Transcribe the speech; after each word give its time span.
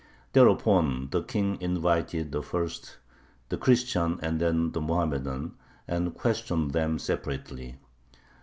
Thereupon 0.33 1.11
the 1.11 1.21
King 1.21 1.59
invited 1.61 2.35
first 2.43 2.97
the 3.49 3.57
Christian 3.57 4.17
and 4.23 4.39
then 4.39 4.71
the 4.71 4.81
Mohammedan, 4.81 5.53
and 5.87 6.15
questioned 6.15 6.71
them 6.71 6.97
separately. 6.97 7.75